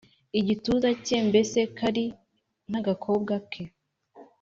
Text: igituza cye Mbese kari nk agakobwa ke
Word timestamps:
igituza 0.39 0.89
cye 1.05 1.17
Mbese 1.27 1.59
kari 1.77 2.05
nk 2.69 2.75
agakobwa 2.79 3.33
ke 3.51 3.63